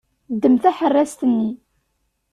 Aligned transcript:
Ddem 0.33 0.55
taḥeṛṛast-nni. 0.57 1.49